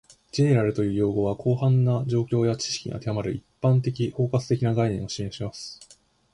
[0.31, 5.79] "General" という用語は、広範な状況や知識に当てはまる、一般的・包括的な概念を示します